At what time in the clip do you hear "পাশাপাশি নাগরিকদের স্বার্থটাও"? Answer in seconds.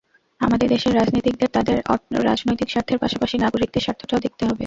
3.03-4.23